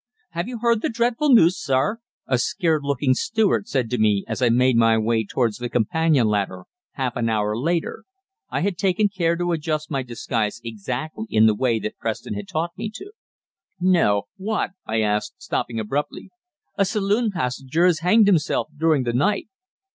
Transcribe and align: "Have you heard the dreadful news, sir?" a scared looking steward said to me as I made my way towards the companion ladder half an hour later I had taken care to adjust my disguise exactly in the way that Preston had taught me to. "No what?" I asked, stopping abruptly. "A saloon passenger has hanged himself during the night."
"Have 0.31 0.47
you 0.47 0.57
heard 0.57 0.81
the 0.81 0.89
dreadful 0.89 1.29
news, 1.31 1.59
sir?" 1.61 1.99
a 2.25 2.39
scared 2.39 2.81
looking 2.83 3.13
steward 3.13 3.67
said 3.67 3.87
to 3.91 3.99
me 3.99 4.25
as 4.27 4.41
I 4.41 4.49
made 4.49 4.75
my 4.75 4.97
way 4.97 5.23
towards 5.23 5.57
the 5.59 5.69
companion 5.69 6.25
ladder 6.25 6.63
half 6.93 7.15
an 7.15 7.29
hour 7.29 7.55
later 7.55 8.05
I 8.49 8.61
had 8.61 8.79
taken 8.79 9.09
care 9.09 9.35
to 9.37 9.51
adjust 9.51 9.91
my 9.91 10.01
disguise 10.01 10.59
exactly 10.63 11.27
in 11.29 11.45
the 11.45 11.53
way 11.53 11.77
that 11.77 11.99
Preston 11.99 12.33
had 12.33 12.47
taught 12.47 12.75
me 12.75 12.89
to. 12.95 13.11
"No 13.79 14.23
what?" 14.37 14.71
I 14.87 15.01
asked, 15.01 15.35
stopping 15.37 15.79
abruptly. 15.79 16.31
"A 16.79 16.85
saloon 16.85 17.29
passenger 17.29 17.85
has 17.85 17.99
hanged 17.99 18.25
himself 18.25 18.69
during 18.75 19.03
the 19.03 19.13
night." 19.13 19.49